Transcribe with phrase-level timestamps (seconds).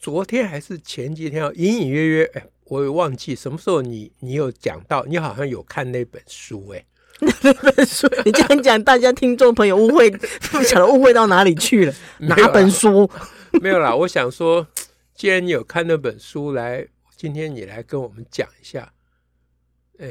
[0.00, 6.82] 昨天还是前几天，隐隐约约，哎，我也忘记什么时候你你有讲到，你好像有看那本书，哎，
[7.20, 11.94] 那本书，你这样讲，大家听众朋友误会，不晓得误会到哪里去了？
[12.20, 13.10] 哪本书？
[13.60, 14.66] 没有啦，我想说，
[15.14, 18.94] 既然你有看那本书，来，今天你来跟我们讲一下，
[19.98, 20.08] 哎。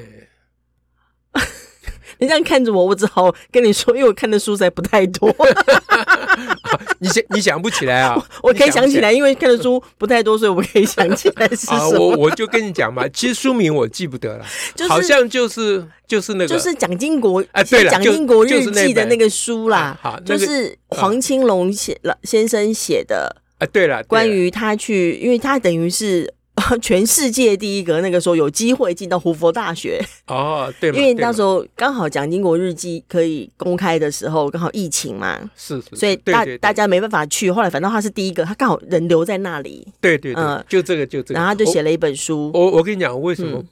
[2.19, 5.33] 你这样看着我，我只好跟你说，因为我看的书才不太多。
[6.99, 8.21] 你想你想不起来啊？
[8.43, 11.77] 我可以想起来，因为看的书不太多，所以我可以想起来是什么。
[11.77, 19.97] 啊、我我就跟你讲嘛，其实书名我记不得了，就是、好像就是就是那个，就是蒋经国哎，对了，蒋经国日记的那个书啦。
[20.01, 23.37] 好，就是黄青龙写了先生写的。
[23.59, 26.33] 啊，对了，关于他去，因为他等于是。
[26.81, 29.99] 全世界第一个，那个时候有机会进到胡佛大学。
[30.27, 37.51] 哦，对，因为那时候刚好蒋经国日记可以公开的时候，刚好疫情嘛，是，是，所以大大家没办法去。
[37.51, 42.51] 后来反正他是第一个，他刚好人留在那里，对对嗯，就这个就这个，然后他就写了一本书。
[42.53, 43.63] 我我，跟你讲，我为什么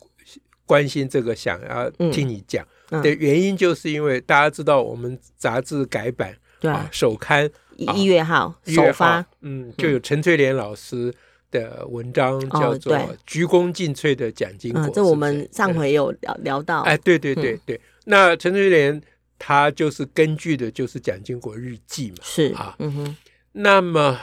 [0.66, 2.66] 关心这个，想要听你讲？
[2.90, 11.14] 的原因，就是因为大家知道我们杂志改版，对啊，首刊一月号首发，嗯，就有陈翠莲老师。
[11.52, 12.96] 的文章叫做
[13.26, 16.82] 《鞠躬尽瘁的蒋经国》，这我们上回有聊聊到。
[16.82, 19.02] 哎，对对对对，那陈翠莲
[19.40, 23.18] 他就是根据的就是蒋经国日记嘛，是啊，嗯哼。
[23.54, 24.20] 那么，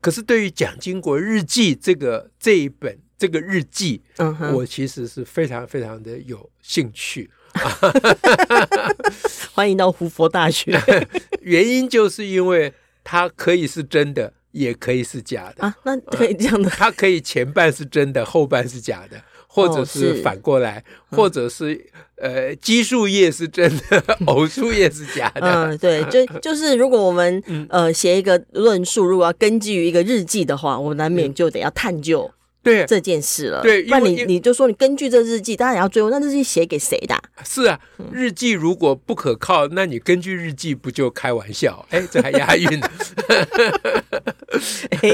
[0.00, 7.30] 可是对于蒋经国日记这个这一本这个日记，嗯哼，我其实是非常非常的有兴趣。
[9.54, 10.78] 欢迎到胡佛大学，
[11.40, 14.30] 原因就是因为它可以是真的。
[14.56, 15.62] 也可以是假的。
[15.62, 21.86] 啊，那可以这样的，它可以前半是真的，后半是假的，或者是反过来，或者是
[22.16, 25.40] 呃奇数页是真的， 偶数页是假的。
[25.42, 32.30] 嗯，对，就就是如果我们呃写一个论述，如果要根据于一个日记的话，我难免就得要探究。
[32.66, 37.16] 对这件事了，对，那你你就说你根据这日记，当然要追问，那日记写给谁的？
[37.44, 41.86] 是啊，日记如果不可靠，那你根据日记不就开玩笑？
[41.90, 42.90] 哎，这还押韵呢。
[44.90, 45.10] 哎，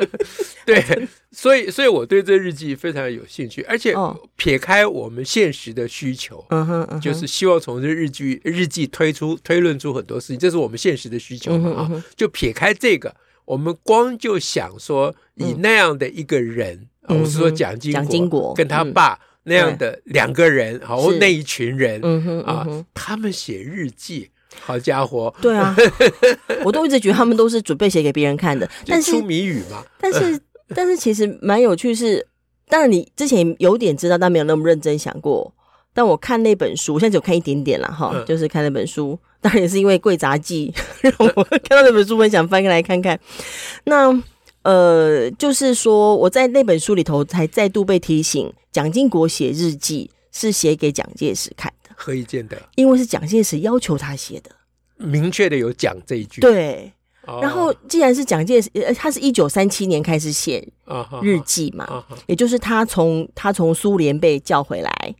[0.64, 3.94] 对，所以所以我对这日记非常有兴趣，而且
[4.36, 13.14] 撇开我们现实的需求，嗯哼，就是希望从这日记日记推出推论出很多事情，这是我们现实的需求嘛啊，就撇开这个。
[13.46, 22.02] 我们光就想说，以那样的一个人，我是说蒋经国跟他爸那样的两个人，然后那一群人
[22.44, 24.28] 啊，他们写日记，
[24.60, 25.74] 好家伙，对啊，
[26.64, 29.84] 我都一直觉得他们都是准备写给别人看的，但是出谜语嘛。
[30.00, 30.38] 但是
[30.74, 32.26] 但是其实蛮有趣，是
[32.68, 35.54] 当然你之前有点知道，但没有那么认真想过。
[35.96, 39.18] 但我看那本书，我现在只有看一点点了哈，就是看那本书。
[39.40, 40.70] 当然也是因为《贵杂记》
[41.00, 43.18] 让我看到那本书，很想翻开来看看。
[43.84, 44.22] 那
[44.62, 51.90] 呃，就是说我在那本书里头才再度被提醒，蒋经国写日记是写给蒋介石看的。
[51.94, 52.60] 何以见得？
[52.74, 54.50] 因为是蒋介石要求他写的，
[54.98, 56.42] 明确的有讲这一句。
[56.42, 56.92] 对。
[57.42, 60.64] 然后既然是蒋介石，呃，他是一九三七年开始写
[61.22, 65.14] 日记嘛，也就是他从他从苏联被叫回来。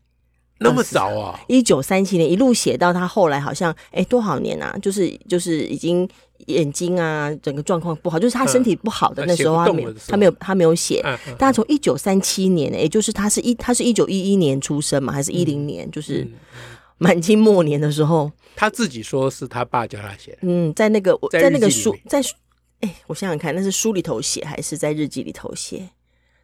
[0.58, 1.38] 那么早啊！
[1.48, 4.74] 一九三七年一路写到他后来好像哎多少年啊？
[4.80, 6.08] 就是就是已经
[6.46, 11.02] 眼睛啊整个状况不好，就是他身体不好的那时候他没有他没有他没有写。
[11.38, 15.90] 但他从一九三七年，也就是他是一他是一九一一年出生嘛，还是一零年？
[15.90, 16.26] 就是
[16.98, 20.38] 满清末年的时候，他自己说是他爸叫他写。
[20.40, 22.22] 嗯，在那个在那个书在
[22.80, 25.88] 哎，我想想看，那是书里头写还是在日记里头写？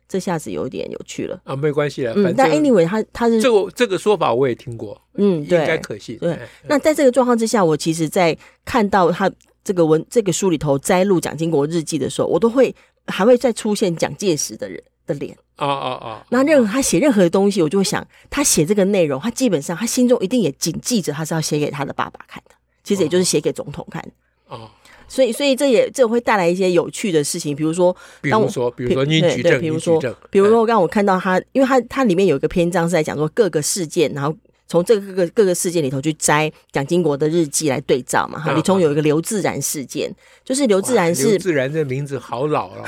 [0.09, 2.13] 这下子有点有趣了啊，没关系了。
[2.15, 6.19] 反正，但 anyway，他他是这个这个说法我也听过，嗯，应该可信。
[6.19, 9.31] 对，那在这个状况之下，我其实，在看到他
[9.65, 12.75] 这个文这个书里头摘录蒋经国日记的时候，我都会
[13.07, 16.27] 还会再出现蒋介石的人的脸啊啊啊！
[16.31, 24.05] 那任何他写任何的东西，我就会想，他写这个内容，他基本上他心中一定也谨记着，他是要写给他的爸爸看的，其实也就是写给总统看
[24.49, 24.69] 哦。
[25.13, 30.01] 所以，所以这也这会带来一些有趣的事情，比如说，比如说，比如说你举证，比如说，
[30.31, 34.35] 比如说，刚刚我看到他，因为他他里面有一个篇章是在讲说各个事件，然后
[34.73, 38.41] 从这个各个各个事件里头去摘蒋经国的日记来对照嘛。
[38.41, 40.11] 哈，李聪有一个刘自然事件，
[40.43, 42.85] 就是刘自然是刘自然这名字好老 了，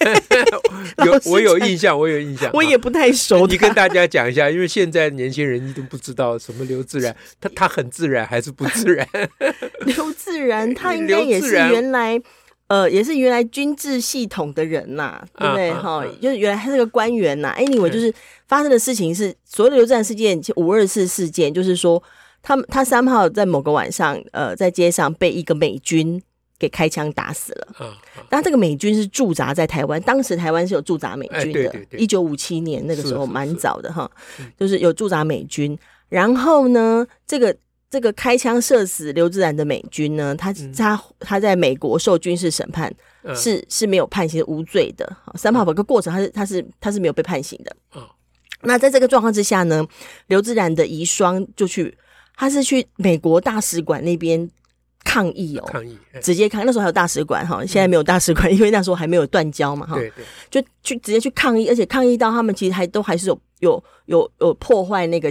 [1.04, 3.46] 有我有印象，我有印象，我也不太熟。
[3.46, 9.06] 你跟大家讲一下，因为现在年轻人都不知道什么刘自然，他他很自然还是不自然？
[9.84, 12.18] 刘自然他应该也是原来。
[12.66, 15.72] 呃，也是原来军制系统的人呐、啊，对不对？
[15.74, 17.54] 哈、啊，就是原来他是个官员呐。
[17.58, 18.12] Anyway，就是
[18.48, 22.02] 发生的事情是所有的流战事件，五二四事件，就是说
[22.42, 26.20] 他他三号在某个晚上，呃，在街上被一个美军
[26.58, 27.68] 给开枪打死了。
[28.30, 34.10] 那、啊、这个美军是驻扎在台湾，当时台湾是有驻扎美军的，一九五七年那个时候蛮早的哈，
[34.58, 35.78] 就是有驻扎美军。
[36.08, 37.54] 然后呢，这个。
[37.94, 42.92] 这个开枪射死刘自然的美军呢，他他他在美国受军事审判，
[43.22, 45.16] 嗯、是是没有判刑无罪的。
[45.36, 47.76] 三炮堡个过程，他是他是他是没有被判刑的。
[47.94, 48.02] 嗯、
[48.62, 49.86] 那在这个状况之下呢，
[50.26, 51.96] 刘自然的遗孀就去，
[52.34, 54.50] 他是去美国大使馆那边
[55.04, 56.66] 抗议哦，抗议，直接抗。
[56.66, 59.94] 那时候还有大使馆哈，现在没有大使馆，嗯、 因为那时候还没有断交嘛哈。
[59.94, 65.30] 对对，就去直接去抗议，而且抗议到他们其实还都还是有有有有破坏那个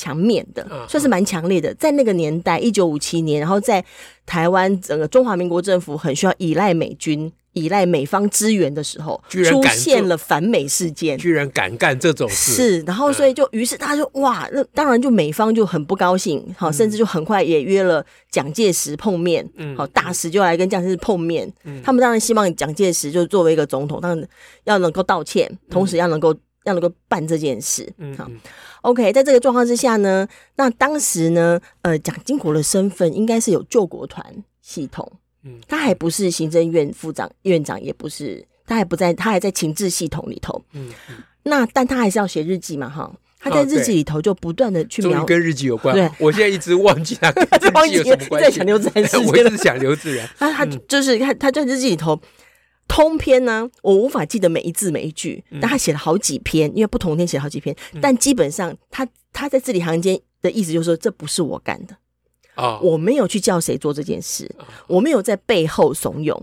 [0.00, 0.10] 墙。
[0.10, 1.72] 强面的，算是蛮强烈的。
[1.74, 3.84] 在那个年代，一九五七年，然后在
[4.26, 12.52] 台湾整个中华民国政府很需要依赖美军、依赖美方支援的时候，出现了反美事件，居然敢干这种事。
[12.54, 21.48] 是，然后所以就于是他就哇，那当然就美方就很不高兴，好，甚至就很快也约了蒋介石碰面，好，大使就来跟蒋介石碰面。
[21.84, 24.28] 他们当然希望蒋介石就作为一个总统，当然
[24.64, 26.34] 要能够道歉，同时要能够
[26.64, 28.30] 要能够办这件事，嗯好。
[28.82, 30.26] OK，在这个状况之下呢，
[30.56, 34.24] 那当时呢，呃，蒋经国的身份应该是有救国团
[34.62, 35.10] 系统，
[35.44, 52.20] 嗯，他还不是行政院副长院长，也不是，他还不在，他还在情治系统里头，嗯，嗯，那但他还是要写日记嘛，哈，他在日记里头就不断的去描，跟日记有关，对，我现在一直忘记他跟日记有什么关系， 在想刘自然， 我一直想刘自然，他他就是他他在日记里头。
[52.90, 61.96] 通篇呢，我无法记得每一字每一句，但他写了好几篇，因为不同天写了好几篇，但基本上他他在字里行间的意思就是说，这不是我干的。
[62.56, 64.50] 啊，我没有去叫谁做这件事，
[64.88, 66.36] 我没有在背后怂恿，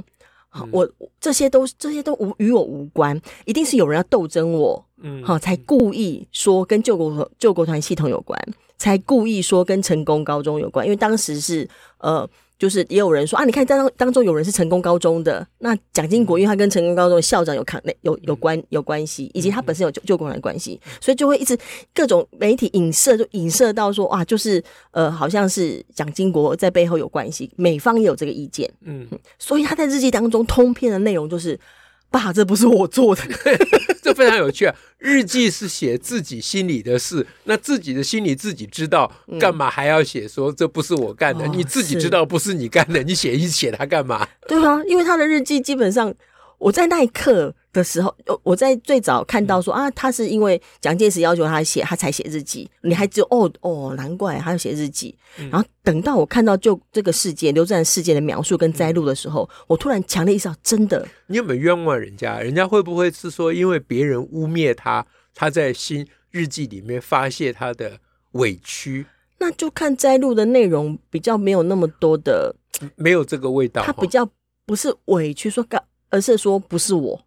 [0.47, 0.89] 好，我
[1.19, 8.41] 这些都这些都无与我无关，一定是有人要斗争我，嗯，好，才故意说跟救国救国团系统有关，
[8.77, 11.67] 才故意说跟成功高中有关，因为当时是
[11.99, 12.29] 呃。
[12.59, 21.55] 就是也有人说啊，你看当当中有人是成功高中的，那蒋经国因为他跟成功高中的校长有抗有有关有关系，以及他本身有救救国团的关系，所以就会一直
[21.93, 29.07] 各种媒体影射，就影射到说哇，就是呃，好像是蒋经国在背后有关系，美方也有这个意见，嗯，
[29.37, 31.59] 所以他在日记当中通篇的内容就是。
[32.09, 33.21] 爸，这不是我做的，
[34.01, 34.75] 这非常有趣啊！
[34.97, 41.45] 日记是写自己心里的事，那自己的心里自己知道，干嘛还要写说这不是我干的？
[41.45, 44.27] 嗯、你自己知道不是你干的，哦、你写一写他干嘛？
[44.47, 46.13] 对啊，因为他的日记基本上。
[46.59, 52.67] 我在那一刻的时候，我在最早看到说啊，他是因为蒋介石要求他写，他才写日记。
[52.81, 55.15] 你还只有哦哦，难怪他要写日记。
[55.51, 62.39] 然后等到我看到就这个事件刘自然事件的描述跟摘录的时候，我突然强烈意识到，真的，你有没有冤枉人家？
[62.39, 67.99] 人家会不会是说，因为别人污蔑他，他在新日记里面发泄他的
[68.31, 69.05] 委屈？
[69.37, 72.55] 那就看摘录的内容比较没有那么多的，
[72.95, 73.83] 没有这个味道。
[73.83, 74.27] 他比较
[74.65, 75.79] 不是委屈说干。
[76.09, 77.26] 而是说不是我啊，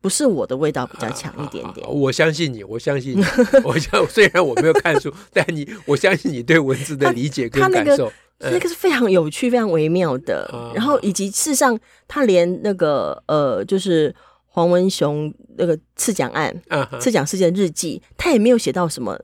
[0.00, 1.86] 不是我的味道比较强一点点。
[1.88, 3.24] 我相信你，我相信你。
[3.64, 10.50] 我相 虽然我没有看书，但你我相信你对文字的理解跟感受，那个是非常有趣、非常微妙的。
[10.74, 11.78] 然后以及事实上，
[12.08, 14.14] 他连那个呃，就是
[14.46, 16.54] 黄文雄那个刺蒋案、
[16.98, 19.18] 刺蒋事件日记，他也没有写到什么。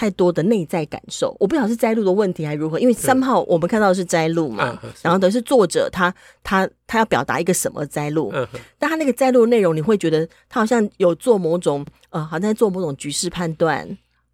[0.00, 6.10] 太多的内在感受，我不晓得是摘录的问题还是如何，因为三号我们看到的是摘录嘛，嗯、然后等于是作者他
[6.42, 13.86] 他他要表达一个什么摘录，嗯、但他那个摘录内容，你会觉得他好像有做某种呃，好像在做某种局势判断，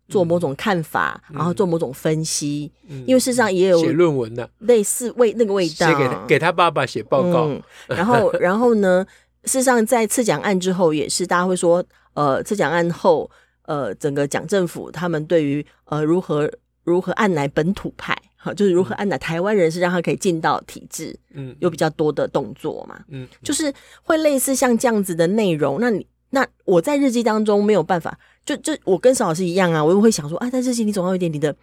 [0.09, 9.05] 做某种看法，嗯、然后做某种分析，嗯、因为事实上也有写论文的类似味那个味道，写给他给他爸爸写报告，嗯、然后然后呢，
[9.47, 11.83] 事实上在次讲案之后也是大家会说，
[12.15, 13.29] 呃，次讲案后。
[13.67, 16.51] 呃，整个蒋政府他们对于呃如何
[16.85, 25.79] 如何按来本土派，哈，就是如何按捺台湾人士，让他可以进到体制，嗯，有比较多的动作嘛，嗯，嗯就是会类似像这样子的内容。
[25.81, 31.55] 那你那我在日记当中没有办法，就就我跟邵老师一样啊，我又会想说啊，在日记你总要有一点你的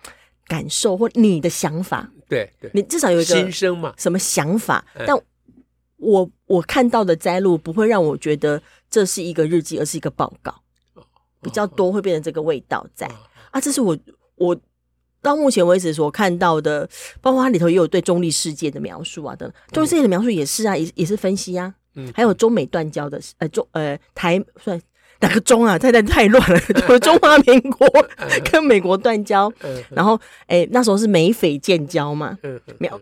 [0.47, 4.85] 感受或你的想法，对对，你至少有一个心声嘛，什么想法？
[4.95, 5.17] 嗯、但
[5.97, 10.53] 我我看到的摘录不会让我觉得这是一个日记，而是一个报告。
[11.43, 13.05] 比较多会变成这个味道在。
[13.51, 13.97] 啊，这是我
[14.35, 14.57] 我
[15.21, 16.89] 到目前为止所看到的，
[17.21, 24.81] 包括它里头也有对中立世界的描述啊，等中立事件的描述也是啊，也也是分析啊，嗯，还有中美断交的，呃，中呃台算
[25.21, 25.77] 哪个中啊？
[25.79, 27.87] 太太太乱了，中华民国
[28.51, 29.51] 跟美国断交，
[29.91, 32.37] 然后哎、欸，那时候是美匪建交嘛，
[32.79, 32.99] 描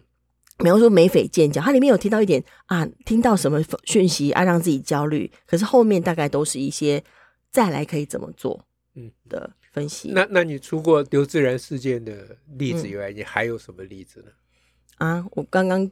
[0.59, 7.03] 描述美匪建交，它里面有提到一点啊，听到什么讯息啊，让自己焦虑，可是后面大概都是一些
[7.51, 8.65] 再来可以怎么做，
[8.95, 9.51] 嗯的。
[9.71, 14.31] 分析那，那你除过刘自然事件的例子以外，嗯、你还有什么例子呢？
[14.97, 15.89] 啊，我刚刚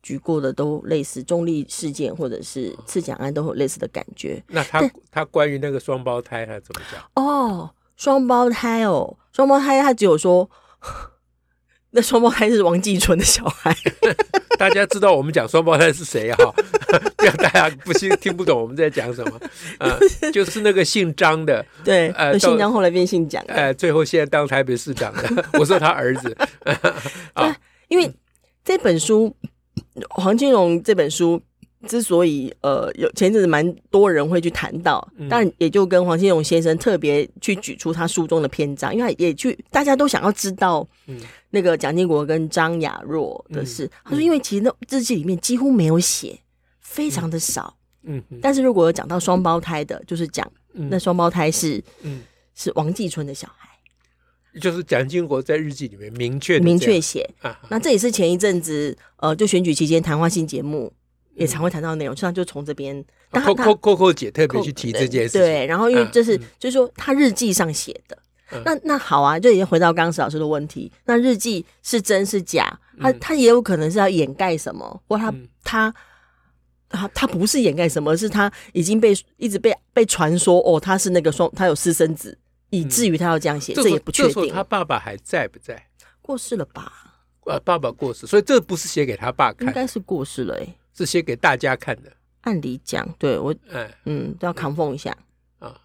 [0.00, 4.40] 举过的都类似中立事件或者是刺蒋案都有类似的感觉。
[4.46, 7.02] 那他他关于那个双胞胎他怎么讲？
[7.14, 10.48] 哦，双胞胎哦，双胞胎他只有说。
[11.90, 13.74] 那双胞胎是王继春的小孩，
[14.58, 16.54] 大家知道我们讲双胞胎是谁哈？
[17.16, 19.40] 不要大家不听听不懂我们在讲什么
[19.78, 19.98] 啊？
[20.32, 26.36] 就是那个姓张的，对，呃，姓张后来变姓蒋，哎，最后现在当台北市长的， 我说他儿子
[27.34, 27.56] 啊，
[27.88, 28.10] 因为
[28.64, 29.34] 这本书
[30.10, 31.40] 黄金荣这本书。
[31.86, 40.84] 之所以呃有前阵子蛮多人会去谈到，但也就跟黄金荣先生特别去举出他书中的篇章，因为他也去大家都想要知道，
[41.56, 43.90] 那个蒋经国跟张雅若的事。
[44.04, 46.38] 他说，因为其实那日记里面几乎没有写，
[46.80, 47.74] 非常的少。
[48.02, 52.22] 嗯，但是如果有讲到双胞胎的，就是讲那双胞胎是嗯
[52.54, 53.70] 是王继春的小孩，
[54.60, 57.58] 就是蒋经国在日记里面明确明确写啊。
[57.70, 60.92] 那这也是前一阵子呃就选举期间谈话性节目。
[61.38, 65.36] 也常会谈到内容，实际上就从这边，扣扣扣扣姐特别去提这件事。
[65.36, 68.16] 对，然后因为这是就是说他日记上写的，
[68.64, 72.78] 那那好啊，就已经回到刚刚石老师的问题，那日记是真是假？
[73.00, 75.32] 他他也有可能是要掩盖什么，或他
[75.64, 75.94] 他
[76.88, 82.38] 他他不是掩盖什么，而是他已经被一直被被传说哦，他是那个双他有私生子，
[82.70, 84.52] 以至于他要这样写，这也不确定。
[84.52, 85.86] 他爸爸还在不在？
[86.22, 86.92] 过世了吧？
[87.46, 90.66] 呃，爸爸过世，所以这不是写给他爸看，应该是过世了哎。
[90.92, 92.10] 是写给大家看的。
[92.40, 95.14] 按理讲，对我，嗯嗯，都要扛奉一下
[95.58, 95.78] 啊。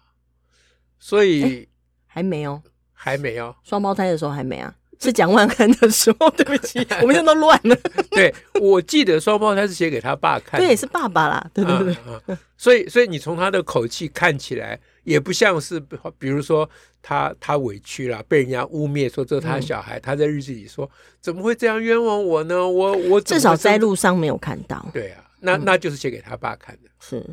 [0.98, 1.68] 所以、欸、
[2.12, 4.74] 还没哦，还没哦双胞胎的时候还没啊。
[5.00, 7.74] 是蒋万安的时候， 对不起， 我们现在都乱了。
[8.12, 11.50] 对，我记得双胞胎是写给他爸看的，对，是爸爸啦。
[11.52, 12.36] 对对对。
[12.56, 15.80] 所以，所以你从他的口气看起来，也不像是，
[16.20, 16.70] 比如说
[17.02, 20.88] 他他委屈了，被人家污蔑说这是他小孩，嗯、他在日记里说
[21.20, 22.54] 怎么会这样冤枉我呢？
[22.68, 24.88] 我我至少在路上没有看到。
[24.92, 26.88] 对啊，那那就是写给他爸看的。
[27.00, 27.28] 是，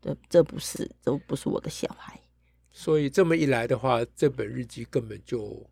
[0.00, 2.16] 这这不是，这不是我的小孩。
[2.82, 5.68] 所以这么一来的话，这本日记根本就。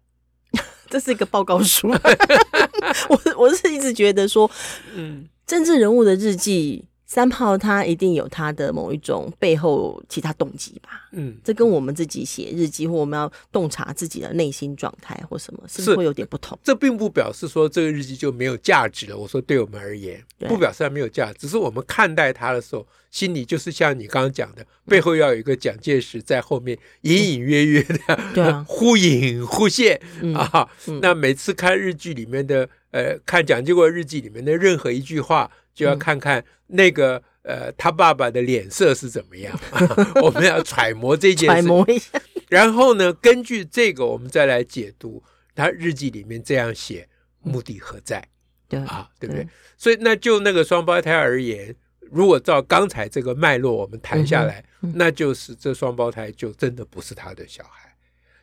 [0.91, 1.89] 这是一个报告书，
[3.09, 4.51] 我我是一直觉得说，
[4.95, 16.59] 嗯，政治人物的日记，三炮他一定有他的某一种背后其他动机吧，嗯，这跟我们自己写日记或我们要洞察自己的内心状态或什么，是不是会有点不同？
[16.63, 19.17] 这并不表示说这个日记就没有价值了。
[19.17, 30.69] 我说对我们而言，不表示它没有价值，只是我们看待它的时候，心里就是像你刚刚讲的，背后要有一个蒋介石在后面隐隐约约的，嗯、对啊， 忽隐忽现、嗯、啊。
[30.87, 39.81] 嗯、那每次看日记里面的，呃，看蒋经国日记里面的任何一句话，就要看看那个呃他爸爸的脸色是怎么样，啊、
[40.21, 42.21] 我们要揣摩这件事，揣摩一下。
[42.49, 45.23] 然后呢，根据这个，我们再来解读
[45.55, 47.09] 他日记里面这样写，
[47.43, 48.27] 目的何在？
[48.69, 49.47] 对啊，对不对？
[49.77, 51.73] 所以，那就那个双胞胎而言。
[52.11, 57.95] 如果照刚才这个脉络，我们谈下来，那就是这双胞胎就真的不是他的小孩，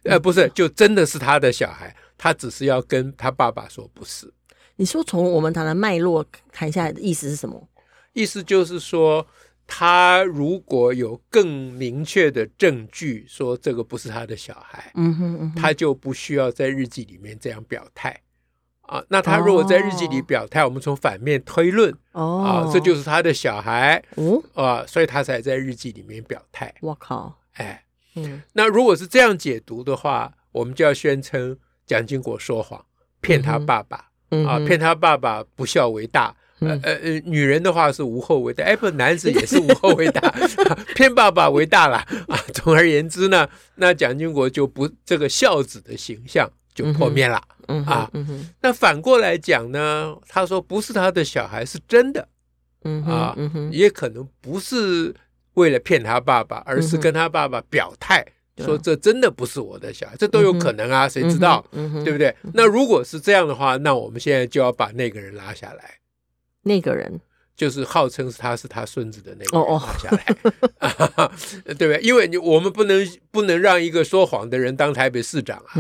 [0.04, 4.32] 嗯、呃，不是，就真的是他的小孩，他只是要跟他爸爸说不是。
[4.78, 7.68] 你说从我们谈的脉络谈下来的意思是什么？
[8.14, 9.26] 意思就是说，
[9.68, 18.22] 他如果有更明确的证据说这个不是他的小孩，嗯哼，嗯哼，他就不需要在日记里面这样表态。
[18.82, 26.72] 啊，那他如果在日记里表态，哦、我们从反面推论，哦，啊，这就是他的小孩，哦，啊，所以他才在日记里面表态。
[26.82, 32.86] 我靠，哎，嗯，那如果是这样解读的话，我们就要宣称蒋经国说谎，
[33.22, 40.22] 骗他爸爸，嗯、啊，骗他爸爸不孝为大，嗯、呃呃，女人的话是无后为大，哎，不，男子也是无后为大，
[40.96, 47.42] 骗爸爸为大了，啊，总而言之呢，那蒋经国就不这个孝子的形象就破灭了。
[47.68, 48.12] 嗯啊，
[48.62, 50.16] 那反过来讲呢？
[50.28, 52.28] 他说不是他的小孩是真的，
[52.84, 55.12] 嗯啊，嗯，也可能不是
[55.56, 58.24] 为了骗他爸爸，而是跟他爸爸表态
[58.58, 61.66] 说这真的不是我的小孩，这都有可能啊，谁知道？
[61.72, 62.34] 对不对？
[62.54, 65.96] 那如果是这样的话，那我们现在就要把那个人拉下来。
[66.64, 67.20] 那个人
[67.56, 71.32] 就是号称是他是他孙子的那个人拉下来，
[71.74, 72.00] 对不对？
[72.02, 75.74] 因为你我们不能不能让一个说谎的人当台北市长啊，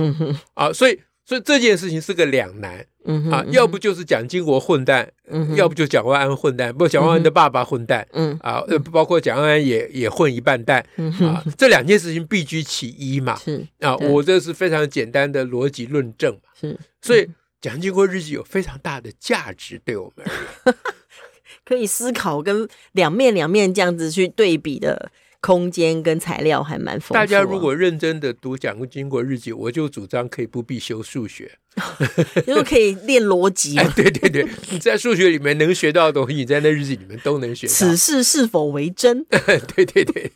[0.53, 0.99] 啊，所以。
[1.25, 8.37] 所以这件事情是个两难，嗯啊，要不就是蒋经国混蛋，嗯，要不就蒋万安混蛋，不，蒋万安的爸爸混蛋，嗯。
[8.41, 17.27] 啊，包括蒋万安也也混一半蛋，嗯啊，这两件事情必居其一嘛，是啊，我这是非常简单的逻辑论证嘛，是，所以
[17.59, 20.75] 蒋经国日记有非常大的价值对我们而言，
[21.65, 25.11] 可以思考跟两面两面这样子去对比的。
[25.45, 27.13] 空间跟材料还蛮丰富。
[27.13, 31.59] 大家如果认真的读蒋经国日记，我就主张可以不必修数学。
[32.47, 33.85] 因为可以练逻辑哎？
[33.95, 37.73] 对对对，你在数学里面能学到的东西，你在那日记里面都能学到。
[37.73, 39.23] 此事是否为真？
[39.29, 40.31] 对对对对，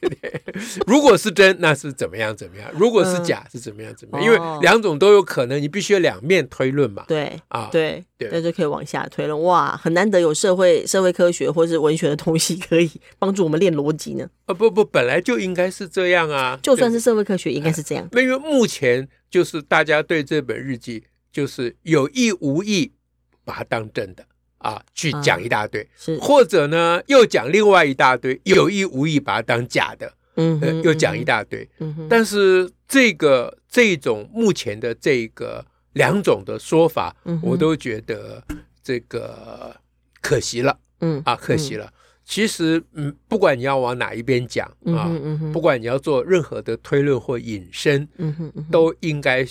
[0.86, 2.70] 如果是真，那是怎么样怎么样？
[2.74, 4.26] 如果是假，是怎么样怎么样？
[4.26, 7.06] 因为两种都有可能，你必须要两面推论嘛。
[7.08, 9.42] 对啊，对对，那就可以往下推论。
[9.44, 14.28] 哇，很难得有社会社会科学或是文学的东西可以帮助我们练逻辑呢。
[14.46, 16.60] 啊不不，本来就应该是这样啊。
[16.62, 18.08] 就算是社会科学，应该是这样。
[18.14, 21.04] 因为目前就是大家对这本日记。
[21.32, 22.92] 就是有意无意
[23.44, 24.26] 把它当真的
[24.58, 26.18] 啊，去讲一大堆，是。
[26.20, 38.44] 或者呢又讲另外一大堆，有意无意把它当假的，嗯，又讲一大堆，嗯，但是这个这种目前的这个两种的说法，我都觉得
[38.84, 39.76] 这个
[40.22, 41.94] 可惜了，嗯啊，可惜了。
[42.26, 45.10] 其实，嗯，不管你要往哪一边讲啊，
[45.54, 49.48] 不管你要做任何的推论或引申，嗯哼，都应该。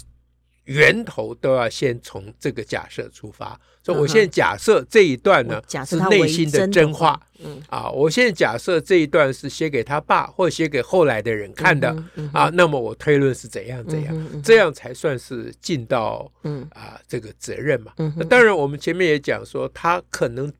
[0.68, 7.58] 源头都要先从这个假设出发，所以我现在假设这一段呢是内心的真话，嗯。
[7.68, 11.88] 啊，我现在假设这一段是写给他爸或写给后来的人看的
[12.34, 16.30] 啊，那么我推论是怎样怎样，这样才算是尽到
[16.74, 17.92] 啊这个责任嘛。
[18.16, 20.52] 那当然，我们前面也讲说，他可能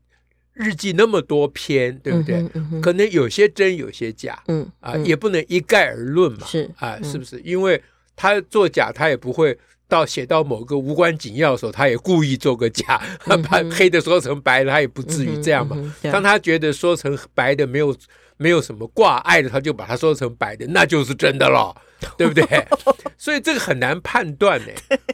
[0.55, 2.43] 日记那么多篇，对不对？
[2.81, 7.38] 可能有些真，有些假，嗯啊，也不能一概而论嘛，是啊，是不是？
[7.45, 7.81] 因为
[8.19, 9.57] 他作假，他也不会。
[9.91, 15.75] 到写到某个无关紧要的时候，他也故意做个假，把黑的说成白的，他也不至于这样嘛。
[15.79, 17.97] 嗯嗯、当他觉得说成白的没有
[18.37, 21.75] 没有什么挂碍的，他就把它说成白的，那就是真的了，
[22.17, 22.45] 对不对？
[23.19, 24.67] 所以这个很难判断呢。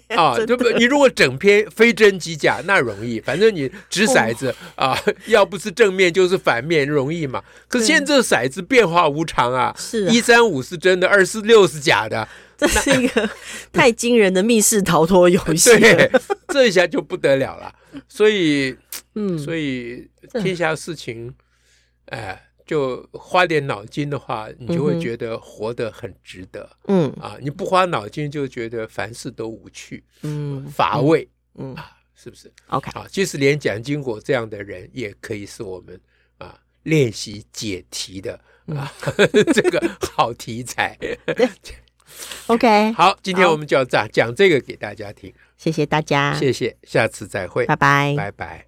[0.16, 0.68] 啊，对不？
[0.70, 7.42] 你如果整篇非真即假，那容易，反正你掷骰子啊，要不是正面就是反面，容易嘛。
[7.68, 12.28] 可是现在这骰子变化无常啊，是一三五是真的，二四六是假的。
[12.56, 13.28] 这是一个
[13.72, 16.08] 太惊人的密室逃脱游戏，对，
[16.48, 17.74] 这一下就不得了了。
[18.08, 18.76] 所以，
[19.16, 20.08] 嗯，所以
[20.40, 21.34] 天下事情，
[22.06, 26.68] 哎，就花点脑筋的话，你就会觉得活得很值得。
[26.88, 27.10] 嗯。
[27.20, 36.00] 啊，你不花脑筋，就觉得凡事都无趣，嗯，乏味，嗯啊，是不是？OK，啊，即使连蒋经国这样的人，也可以是我们
[36.38, 38.90] 啊练习解题的啊
[39.52, 39.80] 这个
[40.12, 40.98] 好题材。
[42.46, 48.62] OK，好，今天我们就要讲讲这个给大家听，谢谢大家，谢谢，下次再会，拜拜，拜拜。